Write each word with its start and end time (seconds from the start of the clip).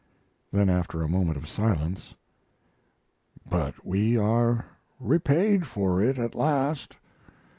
Then, 0.51 0.67
after 0.67 1.03
a 1.03 1.07
moment 1.07 1.37
of 1.37 1.47
silence: 1.47 2.15
"But 3.47 3.85
we 3.85 4.17
are 4.17 4.65
repaid 4.99 5.67
for 5.67 6.01
it 6.01 6.17
at 6.17 6.33
last. 6.33 6.97